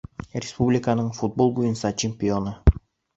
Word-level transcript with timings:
Республиканың 0.43 1.11
футбол 1.19 1.51
буйынса 1.59 1.91
чемпионы 2.05 2.55